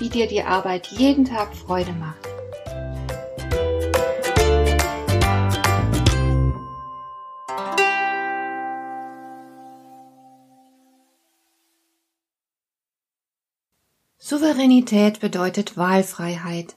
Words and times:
wie 0.00 0.08
dir 0.08 0.26
die 0.26 0.42
Arbeit 0.42 0.88
jeden 0.88 1.24
Tag 1.24 1.54
Freude 1.54 1.92
macht. 1.92 2.26
Souveränität 14.16 15.20
bedeutet 15.20 15.76
Wahlfreiheit. 15.76 16.76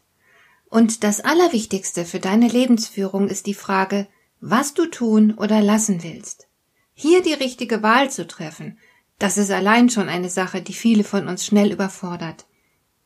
Und 0.70 1.04
das 1.04 1.22
Allerwichtigste 1.22 2.04
für 2.04 2.20
deine 2.20 2.48
Lebensführung 2.48 3.28
ist 3.28 3.46
die 3.46 3.54
Frage, 3.54 4.08
was 4.42 4.74
du 4.74 4.88
tun 4.88 5.36
oder 5.38 5.62
lassen 5.62 6.04
willst. 6.04 6.48
Hier 6.94 7.22
die 7.22 7.34
richtige 7.34 7.84
Wahl 7.84 8.10
zu 8.10 8.28
treffen, 8.28 8.80
das 9.20 9.38
ist 9.38 9.52
allein 9.52 9.90
schon 9.90 10.10
eine 10.10 10.30
Sache, 10.30 10.62
die 10.62 10.74
viele 10.74 11.04
von 11.04 11.28
uns 11.28 11.46
schnell 11.46 11.72
überfordert. 11.72 12.46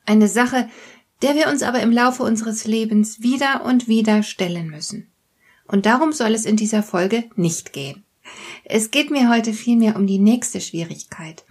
Eine 0.08 0.26
Sache, 0.26 0.70
der 1.20 1.34
wir 1.34 1.48
uns 1.48 1.62
aber 1.62 1.80
im 1.80 1.92
Laufe 1.92 2.22
unseres 2.22 2.64
Lebens 2.64 3.20
wieder 3.20 3.62
und 3.66 3.88
wieder 3.88 4.22
stellen 4.22 4.70
müssen. 4.70 5.06
Und 5.66 5.84
darum 5.84 6.12
soll 6.12 6.32
es 6.32 6.46
in 6.46 6.56
dieser 6.56 6.82
Folge 6.82 7.24
nicht 7.36 7.74
gehen. 7.74 8.04
Es 8.64 8.90
geht 8.90 9.10
mir 9.10 9.28
heute 9.28 9.52
vielmehr 9.52 9.96
um 9.96 10.06
die 10.06 10.18
nächste 10.18 10.62
Schwierigkeit. 10.62 11.44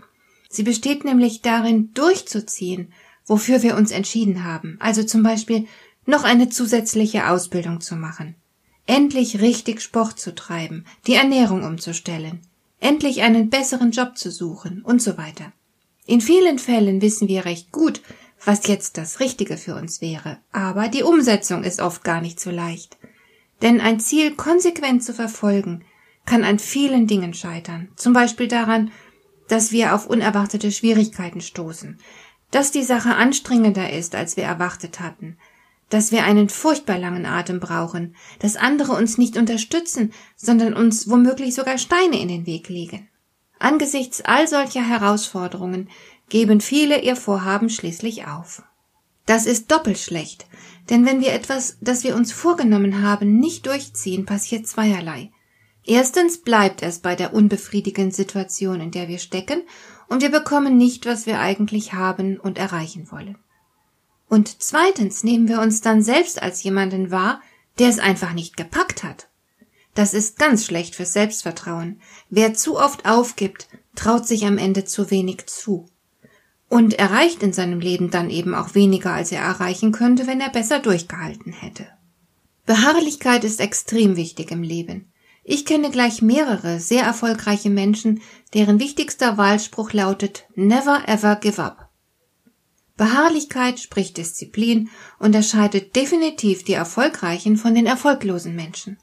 Sie 0.49 0.63
besteht 0.63 1.05
nämlich 1.05 1.43
darin, 1.43 1.93
durchzuziehen, 1.93 2.91
wofür 3.27 3.61
wir 3.61 3.77
uns 3.77 3.91
entschieden 3.91 4.43
haben, 4.43 4.77
also 4.79 5.03
zum 5.03 5.21
Beispiel 5.21 5.67
noch 6.07 6.23
eine 6.23 6.49
zusätzliche 6.49 7.29
Ausbildung 7.29 7.79
zu 7.79 7.95
machen, 7.95 8.33
endlich 8.87 9.39
richtig 9.39 9.81
Sport 9.81 10.19
zu 10.19 10.33
treiben, 10.33 10.83
die 11.05 11.13
Ernährung 11.13 11.63
umzustellen, 11.63 12.39
endlich 12.79 13.21
einen 13.21 13.51
besseren 13.51 13.91
Job 13.91 14.17
zu 14.17 14.31
suchen 14.31 14.81
und 14.81 14.99
so 14.99 15.15
weiter. 15.15 15.51
In 16.07 16.21
vielen 16.21 16.57
Fällen 16.57 17.03
wissen 17.03 17.27
wir 17.27 17.45
recht 17.45 17.71
gut, 17.71 18.01
was 18.43 18.67
jetzt 18.67 18.97
das 18.97 19.19
Richtige 19.19 19.57
für 19.57 19.75
uns 19.75 20.01
wäre, 20.01 20.39
aber 20.51 20.87
die 20.87 21.03
Umsetzung 21.03 21.63
ist 21.63 21.81
oft 21.81 22.03
gar 22.03 22.21
nicht 22.21 22.39
so 22.39 22.51
leicht. 22.51 22.97
Denn 23.61 23.81
ein 23.81 23.99
Ziel 23.99 24.35
konsequent 24.35 25.03
zu 25.03 25.13
verfolgen, 25.13 25.83
kann 26.25 26.43
an 26.43 26.59
vielen 26.59 27.07
Dingen 27.07 27.33
scheitern, 27.33 27.89
zum 27.95 28.13
Beispiel 28.13 28.47
daran, 28.47 28.91
dass 29.47 29.71
wir 29.71 29.95
auf 29.95 30.07
unerwartete 30.07 30.71
Schwierigkeiten 30.71 31.41
stoßen, 31.41 31.97
dass 32.51 32.71
die 32.71 32.83
Sache 32.83 33.15
anstrengender 33.15 33.91
ist, 33.91 34.13
als 34.13 34.37
wir 34.37 34.43
erwartet 34.43 34.99
hatten, 34.99 35.37
dass 35.89 36.11
wir 36.11 36.25
einen 36.25 36.49
furchtbar 36.49 36.97
langen 36.97 37.25
Atem 37.25 37.59
brauchen, 37.59 38.15
dass 38.39 38.57
andere 38.57 38.93
uns 38.93 39.17
nicht 39.17 39.37
unterstützen, 39.37 40.13
sondern 40.35 40.73
uns 40.73 41.09
womöglich 41.09 41.55
sogar 41.55 41.77
Steine 41.77 42.19
in 42.19 42.27
den 42.27 42.45
Weg 42.45 42.67
legen. 42.67 43.07
Angesichts 43.59 44.21
all 44.21 44.47
solcher 44.47 44.87
Herausforderungen 44.87 45.89
geben 46.29 46.61
viele 46.61 47.01
ihr 47.01 47.15
Vorhaben 47.15 47.69
schließlich 47.69 48.27
auf. 48.27 48.63
Das 49.25 49.45
ist 49.45 49.71
doppelt 49.71 49.97
schlecht, 49.97 50.47
denn 50.89 51.05
wenn 51.05 51.21
wir 51.21 51.33
etwas, 51.33 51.77
das 51.81 52.03
wir 52.03 52.15
uns 52.15 52.31
vorgenommen 52.31 53.01
haben, 53.01 53.39
nicht 53.39 53.65
durchziehen, 53.65 54.25
passiert 54.25 54.67
zweierlei. 54.67 55.31
Erstens 55.85 56.39
bleibt 56.41 56.81
es 56.81 56.99
bei 56.99 57.15
der 57.15 57.33
unbefriedigenden 57.33 58.11
Situation, 58.11 58.81
in 58.81 58.91
der 58.91 59.07
wir 59.07 59.19
stecken, 59.19 59.63
und 60.09 60.21
wir 60.21 60.29
bekommen 60.29 60.77
nicht, 60.77 61.05
was 61.05 61.25
wir 61.25 61.39
eigentlich 61.39 61.93
haben 61.93 62.39
und 62.39 62.57
erreichen 62.57 63.11
wollen. 63.11 63.37
Und 64.29 64.61
zweitens 64.61 65.23
nehmen 65.23 65.47
wir 65.47 65.61
uns 65.61 65.81
dann 65.81 66.01
selbst 66.01 66.41
als 66.41 66.63
jemanden 66.63 67.11
wahr, 67.11 67.41
der 67.79 67.89
es 67.89 67.99
einfach 67.99 68.33
nicht 68.33 68.57
gepackt 68.57 69.03
hat. 69.03 69.29
Das 69.95 70.13
ist 70.13 70.37
ganz 70.37 70.65
schlecht 70.65 70.95
fürs 70.95 71.13
Selbstvertrauen. 71.13 72.01
Wer 72.29 72.53
zu 72.53 72.77
oft 72.77 73.05
aufgibt, 73.05 73.67
traut 73.95 74.27
sich 74.27 74.45
am 74.45 74.57
Ende 74.57 74.85
zu 74.85 75.09
wenig 75.09 75.47
zu 75.47 75.89
und 76.69 76.93
erreicht 76.93 77.43
in 77.43 77.53
seinem 77.53 77.79
Leben 77.79 78.11
dann 78.11 78.29
eben 78.29 78.53
auch 78.53 78.75
weniger, 78.75 79.13
als 79.13 79.31
er 79.31 79.41
erreichen 79.41 79.91
könnte, 79.91 80.27
wenn 80.27 80.41
er 80.41 80.49
besser 80.49 80.79
durchgehalten 80.79 81.53
hätte. 81.53 81.87
Beharrlichkeit 82.65 83.43
ist 83.43 83.61
extrem 83.61 84.17
wichtig 84.17 84.51
im 84.51 84.63
Leben. 84.63 85.11
Ich 85.43 85.65
kenne 85.65 85.89
gleich 85.91 86.21
mehrere 86.21 86.81
sehr 86.81 87.03
erfolgreiche 87.03 87.69
Menschen, 87.69 88.21
deren 88.53 88.81
wichtigster 88.81 89.37
Wahlspruch 89.37 89.93
lautet 89.93 90.45
Never 90.55 91.07
ever 91.07 91.37
give 91.37 91.63
up. 91.63 91.87
Beharrlichkeit, 92.97 93.79
sprich 93.79 94.13
Disziplin, 94.13 94.89
unterscheidet 95.19 95.95
definitiv 95.95 96.65
die 96.65 96.73
erfolgreichen 96.73 97.55
von 97.55 97.75
den 97.75 97.85
erfolglosen 97.85 98.55
Menschen. 98.55 98.97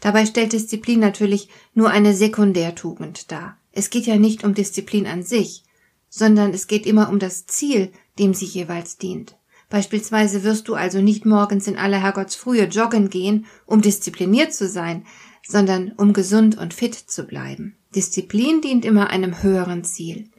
Dabei 0.00 0.26
stellt 0.26 0.52
Disziplin 0.52 1.00
natürlich 1.00 1.48
nur 1.74 1.90
eine 1.90 2.14
Sekundärtugend 2.14 3.32
dar. 3.32 3.56
Es 3.72 3.90
geht 3.90 4.06
ja 4.06 4.16
nicht 4.16 4.44
um 4.44 4.54
Disziplin 4.54 5.06
an 5.06 5.22
sich, 5.22 5.64
sondern 6.08 6.52
es 6.52 6.66
geht 6.66 6.86
immer 6.86 7.08
um 7.08 7.18
das 7.18 7.46
Ziel, 7.46 7.92
dem 8.18 8.34
sie 8.34 8.46
jeweils 8.46 8.96
dient. 8.96 9.36
Beispielsweise 9.70 10.44
wirst 10.44 10.68
du 10.68 10.74
also 10.74 11.00
nicht 11.00 11.26
morgens 11.26 11.66
in 11.66 11.76
aller 11.76 12.00
Herrgottsfrühe 12.00 12.64
joggen 12.64 13.10
gehen, 13.10 13.46
um 13.66 13.82
diszipliniert 13.82 14.54
zu 14.54 14.66
sein, 14.68 15.04
sondern 15.46 15.92
um 15.92 16.12
gesund 16.12 16.56
und 16.56 16.72
fit 16.72 16.94
zu 16.94 17.24
bleiben. 17.24 17.76
Disziplin 17.94 18.60
dient 18.60 18.84
immer 18.84 19.10
einem 19.10 19.42
höheren 19.42 19.84
Ziel. 19.84 20.30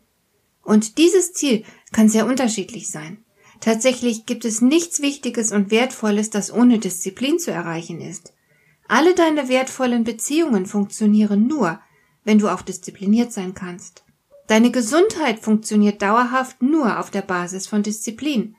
Und 0.64 0.98
dieses 0.98 1.34
Ziel 1.34 1.64
kann 1.92 2.10
sehr 2.10 2.26
unterschiedlich 2.26 2.90
sein. 2.90 3.24
Tatsächlich 3.60 4.26
gibt 4.26 4.46
es 4.46 4.62
nichts 4.62 5.02
Wichtiges 5.02 5.52
und 5.52 5.72
Wertvolles, 5.72 6.30
das 6.30 6.52
ohne 6.52 6.80
Disziplin 6.80 7.40
zu 7.40 7.52
erreichen 7.52 8.02
ist. 8.02 8.34
Alle 8.88 9.14
deine 9.14 9.50
wertvollen 9.50 10.04
Beziehungen 10.04 10.66
funktionieren 10.66 11.48
nur, 11.48 11.80
wenn 12.24 12.40
du 12.40 12.50
auch 12.50 12.62
diszipliniert 12.62 13.32
sein 13.32 13.54
kannst. 13.54 14.04
Deine 14.50 14.72
Gesundheit 14.72 15.42
funktioniert 15.42 16.02
dauerhaft 16.02 16.64
nur 16.64 17.00
auf 17.00 17.12
der 17.12 17.22
Basis 17.22 17.68
von 17.68 17.84
Disziplin. 17.84 18.56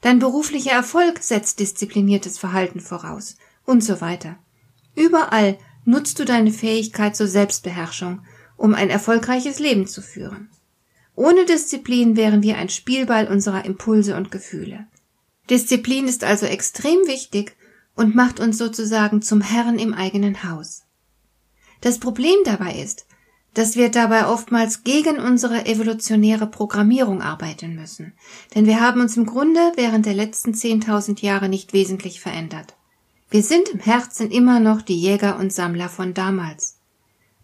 Dein 0.00 0.18
beruflicher 0.18 0.70
Erfolg 0.70 1.22
setzt 1.22 1.60
diszipliniertes 1.60 2.38
Verhalten 2.38 2.80
voraus 2.80 3.36
und 3.66 3.84
so 3.84 4.00
weiter. 4.00 4.38
Überall 4.96 5.58
nutzt 5.84 6.18
du 6.18 6.24
deine 6.24 6.50
Fähigkeit 6.50 7.16
zur 7.16 7.26
Selbstbeherrschung, 7.26 8.22
um 8.56 8.74
ein 8.74 8.88
erfolgreiches 8.88 9.58
Leben 9.58 9.86
zu 9.86 10.00
führen. 10.00 10.48
Ohne 11.14 11.44
Disziplin 11.44 12.16
wären 12.16 12.42
wir 12.42 12.56
ein 12.56 12.70
Spielball 12.70 13.28
unserer 13.28 13.66
Impulse 13.66 14.16
und 14.16 14.30
Gefühle. 14.30 14.86
Disziplin 15.50 16.08
ist 16.08 16.24
also 16.24 16.46
extrem 16.46 17.06
wichtig 17.06 17.56
und 17.94 18.14
macht 18.14 18.40
uns 18.40 18.56
sozusagen 18.56 19.20
zum 19.20 19.42
Herrn 19.42 19.78
im 19.78 19.92
eigenen 19.92 20.44
Haus. 20.44 20.84
Das 21.82 21.98
Problem 21.98 22.36
dabei 22.46 22.76
ist, 22.76 23.04
dass 23.54 23.76
wir 23.76 23.90
dabei 23.90 24.26
oftmals 24.26 24.84
gegen 24.84 25.18
unsere 25.18 25.66
evolutionäre 25.66 26.46
Programmierung 26.46 27.20
arbeiten 27.20 27.74
müssen, 27.74 28.12
denn 28.54 28.66
wir 28.66 28.80
haben 28.80 29.00
uns 29.00 29.16
im 29.16 29.26
Grunde 29.26 29.72
während 29.76 30.06
der 30.06 30.14
letzten 30.14 30.52
10.000 30.52 31.20
Jahre 31.20 31.48
nicht 31.48 31.72
wesentlich 31.72 32.20
verändert. 32.20 32.76
Wir 33.30 33.42
sind 33.42 33.68
im 33.68 33.80
Herzen 33.80 34.30
immer 34.30 34.60
noch 34.60 34.82
die 34.82 35.00
Jäger 35.00 35.38
und 35.38 35.52
Sammler 35.52 35.88
von 35.88 36.14
damals. 36.14 36.78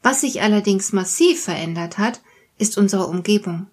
Was 0.03 0.21
sich 0.21 0.43
allerdings 0.43 0.93
massiv 0.93 1.43
verändert 1.43 1.99
hat, 1.99 2.21
ist 2.59 2.78
unsere 2.78 3.06
Umgebung. 3.06 3.67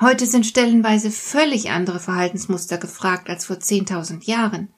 Heute 0.00 0.26
sind 0.26 0.46
stellenweise 0.46 1.10
völlig 1.10 1.70
andere 1.70 2.00
Verhaltensmuster 2.00 2.78
gefragt 2.78 3.28
als 3.28 3.46
vor 3.46 3.56
10.000 3.56 4.24
Jahren. 4.24 4.68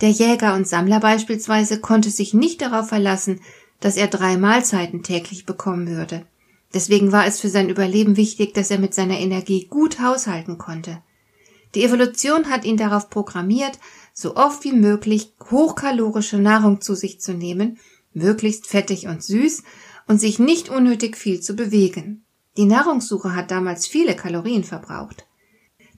Der 0.00 0.10
Jäger 0.10 0.54
und 0.54 0.66
Sammler 0.68 1.00
beispielsweise 1.00 1.80
konnte 1.80 2.10
sich 2.10 2.34
nicht 2.34 2.62
darauf 2.62 2.88
verlassen, 2.88 3.40
dass 3.80 3.96
er 3.96 4.06
drei 4.06 4.36
Mahlzeiten 4.36 5.02
täglich 5.02 5.46
bekommen 5.46 5.88
würde. 5.88 6.24
Deswegen 6.74 7.12
war 7.12 7.26
es 7.26 7.40
für 7.40 7.48
sein 7.48 7.68
Überleben 7.68 8.16
wichtig, 8.16 8.54
dass 8.54 8.70
er 8.70 8.78
mit 8.78 8.94
seiner 8.94 9.18
Energie 9.18 9.66
gut 9.66 10.00
haushalten 10.00 10.58
konnte. 10.58 11.02
Die 11.74 11.84
Evolution 11.84 12.50
hat 12.50 12.64
ihn 12.64 12.76
darauf 12.76 13.10
programmiert, 13.10 13.78
so 14.12 14.36
oft 14.36 14.64
wie 14.64 14.72
möglich 14.72 15.32
hochkalorische 15.50 16.38
Nahrung 16.38 16.80
zu 16.80 16.94
sich 16.94 17.20
zu 17.20 17.32
nehmen, 17.32 17.78
möglichst 18.12 18.66
fettig 18.66 19.06
und 19.06 19.22
süß 19.22 19.62
und 20.06 20.18
sich 20.18 20.38
nicht 20.38 20.68
unnötig 20.68 21.16
viel 21.16 21.40
zu 21.40 21.54
bewegen. 21.54 22.24
Die 22.56 22.66
Nahrungssuche 22.66 23.34
hat 23.34 23.50
damals 23.50 23.86
viele 23.86 24.14
Kalorien 24.14 24.64
verbraucht. 24.64 25.26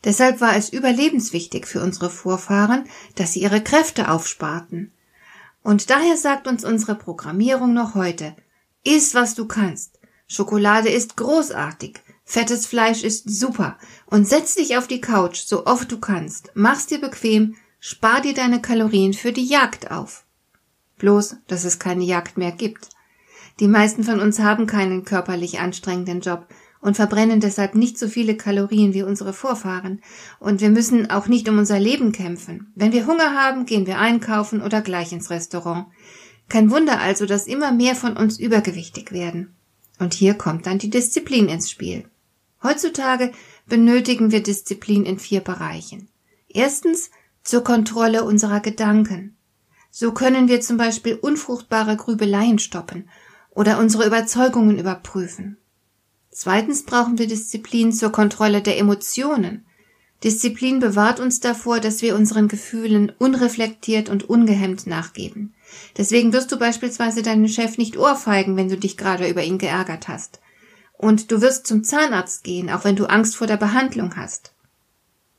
Deshalb 0.04 0.40
war 0.40 0.54
es 0.56 0.72
überlebenswichtig 0.72 1.66
für 1.66 1.82
unsere 1.82 2.10
Vorfahren, 2.10 2.84
dass 3.16 3.32
sie 3.32 3.40
ihre 3.40 3.62
Kräfte 3.62 4.10
aufsparten. 4.10 4.92
Und 5.62 5.88
daher 5.90 6.16
sagt 6.16 6.46
uns 6.46 6.64
unsere 6.64 6.94
Programmierung 6.94 7.72
noch 7.72 7.94
heute, 7.94 8.36
iss 8.84 9.14
was 9.14 9.34
du 9.34 9.46
kannst, 9.46 9.98
Schokolade 10.34 10.88
ist 10.88 11.16
großartig, 11.16 12.00
Fettes 12.24 12.66
Fleisch 12.66 13.04
ist 13.04 13.30
super 13.30 13.78
und 14.06 14.26
setz 14.26 14.56
dich 14.56 14.76
auf 14.76 14.88
die 14.88 15.00
Couch, 15.00 15.44
so 15.46 15.66
oft 15.66 15.92
du 15.92 16.00
kannst, 16.00 16.50
mach's 16.54 16.86
dir 16.86 17.00
bequem, 17.00 17.54
spar 17.78 18.20
dir 18.20 18.34
deine 18.34 18.60
Kalorien 18.60 19.12
für 19.12 19.30
die 19.30 19.46
Jagd 19.46 19.92
auf. 19.92 20.24
Bloß, 20.98 21.36
dass 21.46 21.64
es 21.64 21.78
keine 21.78 22.02
Jagd 22.02 22.36
mehr 22.36 22.50
gibt. 22.50 22.88
Die 23.60 23.68
meisten 23.68 24.02
von 24.02 24.18
uns 24.18 24.40
haben 24.40 24.66
keinen 24.66 25.04
körperlich 25.04 25.60
anstrengenden 25.60 26.20
Job 26.20 26.48
und 26.80 26.96
verbrennen 26.96 27.38
deshalb 27.38 27.76
nicht 27.76 27.96
so 27.96 28.08
viele 28.08 28.36
Kalorien 28.36 28.92
wie 28.92 29.04
unsere 29.04 29.32
Vorfahren. 29.32 30.02
Und 30.40 30.60
wir 30.60 30.70
müssen 30.70 31.10
auch 31.10 31.28
nicht 31.28 31.48
um 31.48 31.58
unser 31.58 31.78
Leben 31.78 32.10
kämpfen. 32.10 32.72
Wenn 32.74 32.92
wir 32.92 33.06
Hunger 33.06 33.34
haben, 33.34 33.66
gehen 33.66 33.86
wir 33.86 33.98
einkaufen 34.00 34.60
oder 34.60 34.82
gleich 34.82 35.12
ins 35.12 35.30
Restaurant. 35.30 35.86
Kein 36.48 36.70
Wunder 36.70 37.00
also, 37.00 37.24
dass 37.26 37.46
immer 37.46 37.70
mehr 37.70 37.94
von 37.94 38.16
uns 38.16 38.38
übergewichtig 38.38 39.12
werden. 39.12 39.54
Und 39.98 40.14
hier 40.14 40.34
kommt 40.34 40.66
dann 40.66 40.78
die 40.78 40.90
Disziplin 40.90 41.48
ins 41.48 41.70
Spiel. 41.70 42.08
Heutzutage 42.62 43.32
benötigen 43.66 44.30
wir 44.30 44.42
Disziplin 44.42 45.04
in 45.04 45.18
vier 45.18 45.40
Bereichen. 45.40 46.08
Erstens 46.48 47.10
zur 47.42 47.62
Kontrolle 47.62 48.24
unserer 48.24 48.60
Gedanken. 48.60 49.36
So 49.90 50.12
können 50.12 50.48
wir 50.48 50.60
zum 50.60 50.76
Beispiel 50.76 51.14
unfruchtbare 51.14 51.96
Grübeleien 51.96 52.58
stoppen 52.58 53.08
oder 53.50 53.78
unsere 53.78 54.06
Überzeugungen 54.06 54.78
überprüfen. 54.78 55.58
Zweitens 56.30 56.82
brauchen 56.82 57.18
wir 57.18 57.28
Disziplin 57.28 57.92
zur 57.92 58.10
Kontrolle 58.10 58.60
der 58.60 58.78
Emotionen. 58.78 59.64
Disziplin 60.24 60.80
bewahrt 60.80 61.20
uns 61.20 61.38
davor, 61.38 61.78
dass 61.78 62.02
wir 62.02 62.16
unseren 62.16 62.48
Gefühlen 62.48 63.12
unreflektiert 63.18 64.08
und 64.08 64.28
ungehemmt 64.28 64.86
nachgeben. 64.86 65.53
Deswegen 65.96 66.32
wirst 66.32 66.50
du 66.52 66.58
beispielsweise 66.58 67.22
deinen 67.22 67.48
Chef 67.48 67.78
nicht 67.78 67.96
ohrfeigen, 67.96 68.56
wenn 68.56 68.68
du 68.68 68.76
dich 68.76 68.96
gerade 68.96 69.28
über 69.28 69.42
ihn 69.42 69.58
geärgert 69.58 70.08
hast. 70.08 70.40
Und 70.96 71.30
du 71.30 71.40
wirst 71.40 71.66
zum 71.66 71.84
Zahnarzt 71.84 72.44
gehen, 72.44 72.70
auch 72.70 72.84
wenn 72.84 72.96
du 72.96 73.06
Angst 73.06 73.36
vor 73.36 73.46
der 73.46 73.56
Behandlung 73.56 74.16
hast. 74.16 74.52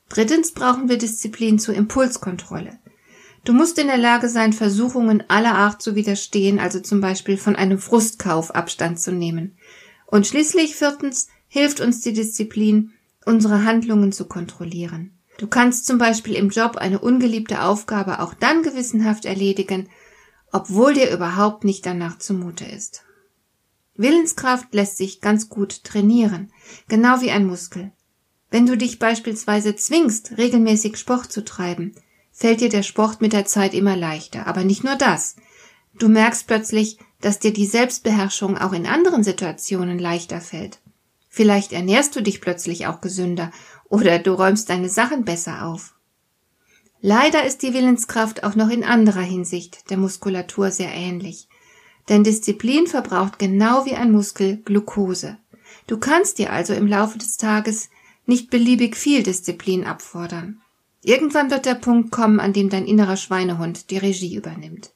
Drittens 0.08 0.52
brauchen 0.52 0.88
wir 0.88 0.98
Disziplin 0.98 1.58
zur 1.58 1.74
Impulskontrolle. 1.74 2.78
Du 3.44 3.52
musst 3.52 3.78
in 3.78 3.86
der 3.86 3.96
Lage 3.96 4.28
sein, 4.28 4.52
Versuchungen 4.52 5.22
aller 5.28 5.54
Art 5.54 5.80
zu 5.80 5.94
widerstehen, 5.94 6.58
also 6.58 6.80
zum 6.80 7.00
Beispiel 7.00 7.36
von 7.36 7.56
einem 7.56 7.78
Frustkauf 7.78 8.54
Abstand 8.54 9.00
zu 9.00 9.12
nehmen. 9.12 9.56
Und 10.06 10.26
schließlich 10.26 10.74
viertens 10.74 11.28
hilft 11.48 11.80
uns 11.80 12.00
die 12.00 12.12
Disziplin, 12.12 12.92
unsere 13.24 13.64
Handlungen 13.64 14.12
zu 14.12 14.26
kontrollieren. 14.26 15.12
Du 15.38 15.46
kannst 15.46 15.86
zum 15.86 15.98
Beispiel 15.98 16.34
im 16.34 16.48
Job 16.48 16.76
eine 16.76 16.98
ungeliebte 16.98 17.62
Aufgabe 17.62 18.20
auch 18.20 18.34
dann 18.34 18.62
gewissenhaft 18.62 19.26
erledigen, 19.26 19.88
obwohl 20.56 20.94
dir 20.94 21.10
überhaupt 21.10 21.64
nicht 21.64 21.84
danach 21.84 22.18
zumute 22.18 22.64
ist. 22.64 23.02
Willenskraft 23.94 24.72
lässt 24.72 24.96
sich 24.96 25.20
ganz 25.20 25.50
gut 25.50 25.84
trainieren, 25.84 26.50
genau 26.88 27.20
wie 27.20 27.30
ein 27.30 27.46
Muskel. 27.46 27.92
Wenn 28.50 28.64
du 28.64 28.78
dich 28.78 28.98
beispielsweise 28.98 29.76
zwingst, 29.76 30.38
regelmäßig 30.38 30.96
Sport 30.96 31.30
zu 31.30 31.44
treiben, 31.44 31.94
fällt 32.32 32.62
dir 32.62 32.70
der 32.70 32.82
Sport 32.82 33.20
mit 33.20 33.34
der 33.34 33.44
Zeit 33.44 33.74
immer 33.74 33.96
leichter. 33.96 34.46
Aber 34.46 34.64
nicht 34.64 34.82
nur 34.82 34.96
das. 34.96 35.36
Du 35.98 36.08
merkst 36.08 36.46
plötzlich, 36.46 36.98
dass 37.20 37.38
dir 37.38 37.52
die 37.52 37.66
Selbstbeherrschung 37.66 38.56
auch 38.56 38.72
in 38.72 38.86
anderen 38.86 39.24
Situationen 39.24 39.98
leichter 39.98 40.40
fällt. 40.40 40.78
Vielleicht 41.28 41.74
ernährst 41.74 42.16
du 42.16 42.22
dich 42.22 42.40
plötzlich 42.40 42.86
auch 42.86 43.02
gesünder 43.02 43.50
oder 43.90 44.18
du 44.18 44.32
räumst 44.32 44.70
deine 44.70 44.88
Sachen 44.88 45.26
besser 45.26 45.66
auf. 45.66 45.95
Leider 47.08 47.44
ist 47.44 47.62
die 47.62 47.72
Willenskraft 47.72 48.42
auch 48.42 48.56
noch 48.56 48.68
in 48.68 48.82
anderer 48.82 49.20
Hinsicht 49.20 49.90
der 49.90 49.96
Muskulatur 49.96 50.72
sehr 50.72 50.92
ähnlich. 50.92 51.46
Denn 52.08 52.24
Disziplin 52.24 52.88
verbraucht 52.88 53.38
genau 53.38 53.86
wie 53.86 53.94
ein 53.94 54.10
Muskel 54.10 54.56
Glucose. 54.64 55.38
Du 55.86 55.98
kannst 55.98 56.38
dir 56.38 56.52
also 56.52 56.74
im 56.74 56.88
Laufe 56.88 57.16
des 57.16 57.36
Tages 57.36 57.90
nicht 58.26 58.50
beliebig 58.50 58.96
viel 58.96 59.22
Disziplin 59.22 59.84
abfordern. 59.84 60.60
Irgendwann 61.00 61.48
wird 61.52 61.64
der 61.64 61.76
Punkt 61.76 62.10
kommen, 62.10 62.40
an 62.40 62.52
dem 62.52 62.70
dein 62.70 62.86
innerer 62.86 63.16
Schweinehund 63.16 63.92
die 63.92 63.98
Regie 63.98 64.34
übernimmt. 64.34 64.90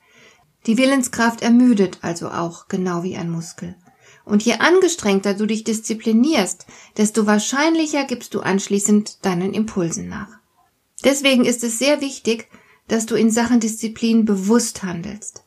Die 0.66 0.78
Willenskraft 0.78 1.42
ermüdet 1.42 1.98
also 2.02 2.30
auch, 2.30 2.66
genau 2.66 3.04
wie 3.04 3.16
ein 3.16 3.30
Muskel. 3.30 3.76
Und 4.24 4.42
je 4.44 4.54
angestrengter 4.54 5.34
du 5.34 5.46
dich 5.46 5.62
disziplinierst, 5.62 6.66
desto 6.96 7.28
wahrscheinlicher 7.28 8.02
gibst 8.02 8.34
du 8.34 8.40
anschließend 8.40 9.24
deinen 9.24 9.54
Impulsen 9.54 10.08
nach. 10.08 10.39
Deswegen 11.04 11.44
ist 11.44 11.64
es 11.64 11.78
sehr 11.78 12.00
wichtig, 12.00 12.48
dass 12.88 13.06
du 13.06 13.14
in 13.14 13.30
Sachen 13.30 13.60
Disziplin 13.60 14.24
bewusst 14.24 14.82
handelst. 14.82 15.44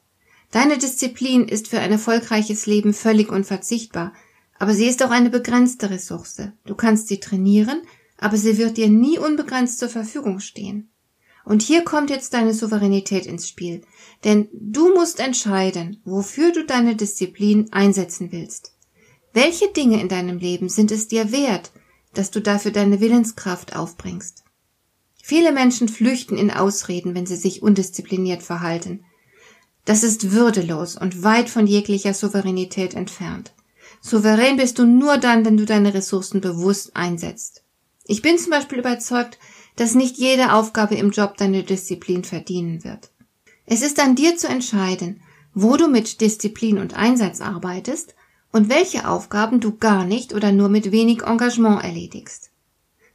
Deine 0.52 0.78
Disziplin 0.78 1.48
ist 1.48 1.68
für 1.68 1.80
ein 1.80 1.92
erfolgreiches 1.92 2.66
Leben 2.66 2.94
völlig 2.94 3.32
unverzichtbar, 3.32 4.14
aber 4.60 4.74
sie 4.74 4.88
ist 4.88 5.04
auch 5.04 5.12
eine 5.12 5.30
begrenzte 5.30 5.90
Ressource. 5.90 6.42
Du 6.66 6.76
kannst 6.76 7.08
sie 7.08 7.20
trainieren, 7.20 7.82
aber 8.18 8.38
sie 8.38 8.58
wird 8.58 8.78
dir 8.78 8.88
nie 8.88 9.18
unbegrenzt 9.18 9.80
zur 9.80 9.90
Verfügung 9.90 10.40
stehen. 10.40 10.90
Und 11.44 11.62
hier 11.62 11.84
kommt 11.84 12.10
jetzt 12.10 12.34
deine 12.34 12.54
Souveränität 12.54 13.26
ins 13.26 13.50
Spiel, 13.50 13.82
denn 14.24 14.48
du 14.54 14.94
musst 14.94 15.20
entscheiden, 15.20 16.02
wofür 16.06 16.54
du 16.54 16.64
deine 16.64 16.96
Disziplin 16.96 17.74
einsetzen 17.74 18.32
willst. 18.32 18.74
Welche 19.34 19.68
Dinge 19.70 20.00
in 20.00 20.08
deinem 20.08 20.38
Leben 20.38 20.70
sind 20.70 20.92
es 20.92 21.08
dir 21.08 21.32
wert, 21.32 21.72
dass 22.14 22.32
du 22.32 22.40
dafür 22.40 22.72
deine 22.72 23.02
Willenskraft 23.02 23.76
aufbringst? 23.76 24.43
Viele 25.26 25.54
Menschen 25.54 25.88
flüchten 25.88 26.38
in 26.38 26.52
Ausreden, 26.52 27.16
wenn 27.16 27.26
sie 27.26 27.38
sich 27.38 27.64
undiszipliniert 27.64 28.44
verhalten. 28.44 29.06
Das 29.86 30.04
ist 30.04 30.34
würdelos 30.34 30.98
und 30.98 31.24
weit 31.24 31.50
von 31.50 31.66
jeglicher 31.66 32.14
Souveränität 32.14 32.94
entfernt. 32.94 33.54
Souverän 34.02 34.58
bist 34.58 34.80
du 34.80 34.86
nur 34.86 35.18
dann, 35.18 35.46
wenn 35.46 35.56
du 35.56 35.64
deine 35.64 35.94
Ressourcen 35.94 36.42
bewusst 36.42 36.98
einsetzt. 36.98 37.64
Ich 38.06 38.22
bin 38.22 38.38
zum 38.38 38.52
Beispiel 38.52 38.80
überzeugt, 38.80 39.40
dass 39.78 39.96
nicht 39.96 40.18
jede 40.18 40.52
Aufgabe 40.52 40.96
im 40.96 41.12
Job 41.12 41.38
deine 41.38 41.64
Disziplin 41.64 42.26
verdienen 42.26 42.84
wird. 42.84 43.10
Es 43.66 43.82
ist 43.82 44.02
an 44.02 44.16
dir 44.16 44.36
zu 44.36 44.50
entscheiden, 44.50 45.22
wo 45.54 45.78
du 45.78 45.88
mit 45.88 46.20
Disziplin 46.20 46.80
und 46.80 46.96
Einsatz 46.96 47.40
arbeitest 47.40 48.14
und 48.52 48.68
welche 48.68 49.08
Aufgaben 49.08 49.62
du 49.62 49.78
gar 49.78 50.04
nicht 50.04 50.34
oder 50.34 50.52
nur 50.52 50.68
mit 50.68 50.92
wenig 50.92 51.24
Engagement 51.24 51.82
erledigst. 51.82 52.52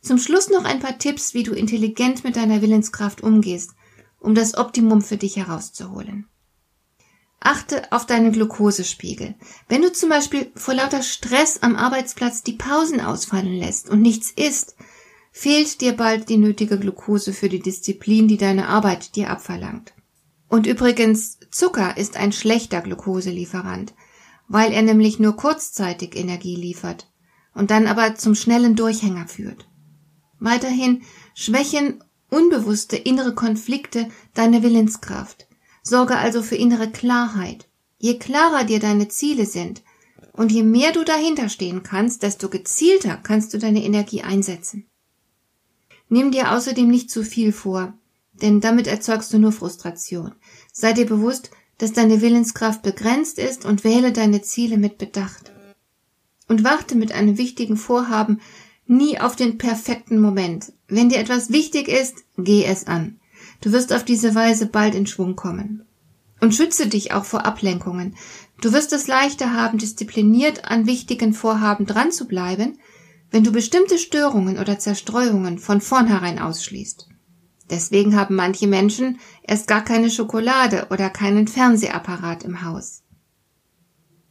Zum 0.01 0.19
Schluss 0.19 0.49
noch 0.49 0.65
ein 0.65 0.81
paar 0.81 0.99
Tipps, 0.99 1.35
wie 1.35 1.43
du 1.43 1.53
intelligent 1.53 2.25
mit 2.25 2.37
deiner 2.37 2.63
Willenskraft 2.63 3.23
umgehst, 3.23 3.73
um 4.21 4.35
das 4.35 4.57
Optimum 4.57 5.03
für 5.03 5.17
dich 5.17 5.37
herauszuholen. 5.37 6.27
Achte 7.41 7.93
auf 7.93 8.05
deinen 8.05 8.33
Glukosespiegel. 8.33 9.35
Wenn 9.69 9.83
du 9.83 9.93
zum 9.93 10.09
Beispiel 10.09 10.51
vor 10.57 10.75
lauter 10.75 11.03
Stress 11.03 11.63
am 11.63 11.77
Arbeitsplatz 11.77 12.43
die 12.43 12.55
Pausen 12.55 13.01
ausfallen 13.01 13.55
lässt 13.55 13.89
und 13.89 14.03
nichts 14.03 14.33
isst, 14.33 14.77
fehlt 15.31 15.81
dir 15.81 15.93
bald 15.93 16.29
die 16.29 16.37
nötige 16.37 16.79
Glukose 16.79 17.33
für 17.33 17.49
die 17.49 17.61
Disziplin, 17.61 18.27
die 18.27 18.39
deine 18.39 18.69
Arbeit 18.69 19.15
dir 19.15 19.31
abverlangt. 19.31 19.95
Und 20.49 20.67
übrigens, 20.67 21.39
Zucker 21.51 21.97
ist 21.97 22.17
ein 22.17 22.33
schlechter 22.33 22.81
Glukoselieferant, 22.81 23.95
weil 24.49 24.73
er 24.73 24.83
nämlich 24.83 25.21
nur 25.21 25.37
kurzzeitig 25.37 26.17
Energie 26.17 26.57
liefert 26.57 27.09
und 27.55 27.71
dann 27.71 27.87
aber 27.87 28.17
zum 28.17 28.35
schnellen 28.35 28.75
Durchhänger 28.75 29.29
führt. 29.29 29.68
Weiterhin 30.41 31.03
schwächen 31.35 32.03
unbewusste 32.31 32.97
innere 32.97 33.35
Konflikte 33.35 34.09
deine 34.35 34.63
Willenskraft. 34.63 35.47
Sorge 35.83 36.17
also 36.17 36.43
für 36.43 36.57
innere 36.57 36.91
Klarheit. 36.91 37.69
Je 37.99 38.19
klarer 38.19 38.65
dir 38.65 38.79
deine 38.79 39.09
Ziele 39.09 39.47
sind 39.47 39.83
und 40.33 40.53
je 40.53 40.63
mehr 40.63 40.93
du 40.93 41.05
dahinter 41.05 41.49
stehen 41.49 41.83
kannst, 41.83 42.23
desto 42.23 42.49
gezielter 42.49 43.17
kannst 43.17 43.55
du 43.55 43.59
deine 43.59 43.83
Energie 43.83 44.23
einsetzen. 44.23 44.87
Nimm 46.09 46.31
dir 46.31 46.53
außerdem 46.53 46.89
nicht 46.89 47.11
zu 47.11 47.25
viel 47.25 47.53
vor, 47.53 47.95
denn 48.33 48.61
damit 48.61 48.87
erzeugst 48.87 49.33
du 49.33 49.39
nur 49.39 49.53
Frustration. 49.53 50.35
Sei 50.73 50.93
dir 50.93 51.07
bewusst, 51.07 51.51
dass 51.79 51.93
deine 51.93 52.21
Willenskraft 52.21 52.83
begrenzt 52.83 53.39
ist 53.39 53.65
und 53.65 53.85
wähle 53.85 54.13
deine 54.13 54.43
Ziele 54.43 54.79
mit 54.79 54.99
Bedacht. 54.99 55.53
Und 56.47 56.65
warte 56.65 56.95
mit 56.95 57.13
einem 57.13 57.37
wichtigen 57.37 57.77
Vorhaben 57.77 58.41
nie 58.89 59.21
auf 59.21 59.37
den 59.37 59.59
perfekten 59.59 60.21
Moment. 60.21 60.73
Wenn 60.89 61.09
dir 61.09 61.19
etwas 61.19 61.51
wichtig 61.51 61.89
ist, 61.89 62.25
geh 62.37 62.65
es 62.65 62.87
an. 62.87 63.21
Du 63.61 63.73
wirst 63.73 63.93
auf 63.93 64.05
diese 64.05 64.35
Weise 64.35 64.67
bald 64.67 64.95
in 64.95 65.07
Schwung 65.07 65.37
kommen. 65.37 65.85
Und 66.41 66.55
schütze 66.55 66.87
dich 66.87 67.13
auch 67.13 67.25
vor 67.25 67.45
Ablenkungen. 67.45 68.17
Du 68.61 68.73
wirst 68.73 68.93
es 68.93 69.07
leichter 69.07 69.53
haben, 69.53 69.79
diszipliniert 69.79 70.65
an 70.65 70.87
wichtigen 70.87 71.35
Vorhaben 71.35 71.85
dran 71.85 72.13
zu 72.13 72.27
bleiben, 72.27 72.79
wenn 73.31 73.45
du 73.45 73.53
bestimmte 73.53 73.99
Störungen 73.99 74.59
oder 74.59 74.79
Zerstreuungen 74.79 75.59
von 75.59 75.81
vornherein 75.81 76.39
ausschließt. 76.39 77.09
Deswegen 77.71 78.17
haben 78.17 78.37
manche 78.37 78.67
Menschen 78.67 79.19
erst 79.43 79.69
gar 79.69 79.85
keine 79.85 80.11
Schokolade 80.11 80.87
oder 80.91 81.11
keinen 81.11 81.47
Fernsehapparat 81.47 82.45
im 82.45 82.65
Haus. 82.65 83.03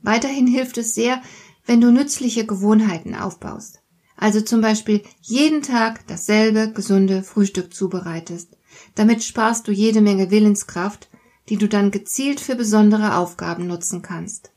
Weiterhin 0.02 0.48
hilft 0.48 0.78
es 0.78 0.96
sehr, 0.96 1.22
wenn 1.66 1.82
du 1.82 1.92
nützliche 1.92 2.46
Gewohnheiten 2.46 3.14
aufbaust 3.14 3.82
also 4.18 4.42
zum 4.42 4.62
Beispiel 4.62 5.04
jeden 5.22 5.62
Tag 5.62 6.06
dasselbe 6.08 6.72
gesunde 6.74 7.24
Frühstück 7.24 7.74
zubereitest. 7.74 8.58
Damit 8.96 9.24
sparst 9.24 9.68
du 9.68 9.72
jede 9.72 10.02
Menge 10.02 10.32
Willenskraft, 10.32 11.08
die 11.50 11.58
du 11.58 11.70
dann 11.70 11.92
gezielt 11.92 12.40
für 12.40 12.56
besondere 12.56 13.16
Aufgaben 13.16 13.68
nutzen 13.68 14.02
kannst. 14.02 14.52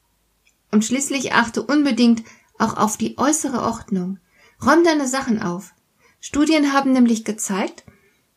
Und 0.73 0.85
schließlich 0.85 1.35
achte 1.35 1.63
unbedingt 1.63 2.25
auch 2.59 2.77
auf 2.77 2.97
die 2.97 3.19
äußere 3.19 3.63
Ordnung. 3.63 4.19
Räum 4.65 4.83
deine 4.85 5.07
Sachen 5.07 5.41
auf. 5.41 5.75
Studien 6.21 6.73
haben 6.73 6.93
nämlich 6.93 7.25
gezeigt, 7.25 7.85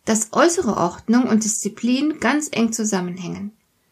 dass 0.06 0.34
äußere 0.34 0.78
Ordnung 0.78 1.24
und 1.24 1.44
Disziplin 1.44 2.20
ganz 2.20 2.50
eng 2.52 2.74
zusammenhängen. 2.74 3.52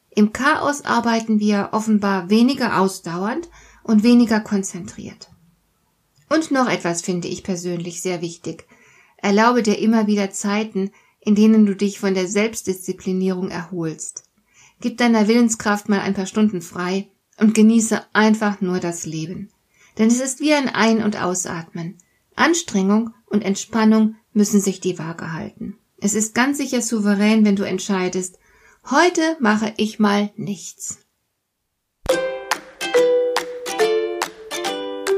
Im 0.09 0.33
Chaos 0.33 0.83
arbeiten 0.83 1.39
wir 1.39 1.69
offenbar 1.71 2.29
weniger 2.29 2.79
ausdauernd 2.79 3.49
und 3.83 4.03
weniger 4.03 4.41
konzentriert. 4.41 5.29
Und 6.31 6.49
noch 6.49 6.69
etwas 6.69 7.01
finde 7.01 7.27
ich 7.27 7.43
persönlich 7.43 8.01
sehr 8.01 8.21
wichtig. 8.21 8.65
Erlaube 9.17 9.63
dir 9.63 9.77
immer 9.77 10.07
wieder 10.07 10.31
Zeiten, 10.31 10.91
in 11.19 11.35
denen 11.35 11.65
du 11.65 11.75
dich 11.75 11.99
von 11.99 12.13
der 12.13 12.25
Selbstdisziplinierung 12.25 13.49
erholst. 13.49 14.23
Gib 14.79 14.97
deiner 14.97 15.27
Willenskraft 15.27 15.89
mal 15.89 15.99
ein 15.99 16.13
paar 16.13 16.27
Stunden 16.27 16.61
frei 16.61 17.09
und 17.37 17.53
genieße 17.53 18.01
einfach 18.13 18.61
nur 18.61 18.79
das 18.79 19.05
Leben. 19.05 19.49
Denn 19.97 20.07
es 20.07 20.21
ist 20.21 20.39
wie 20.39 20.53
ein 20.53 20.69
Ein- 20.69 21.03
und 21.03 21.21
Ausatmen. 21.21 21.97
Anstrengung 22.37 23.13
und 23.25 23.43
Entspannung 23.43 24.15
müssen 24.31 24.61
sich 24.61 24.79
die 24.79 24.97
Waage 24.97 25.33
halten. 25.33 25.77
Es 25.99 26.13
ist 26.13 26.33
ganz 26.33 26.59
sicher 26.59 26.81
souverän, 26.81 27.43
wenn 27.43 27.57
du 27.57 27.63
entscheidest, 27.63 28.39
heute 28.89 29.35
mache 29.41 29.73
ich 29.75 29.99
mal 29.99 30.31
nichts. 30.37 31.00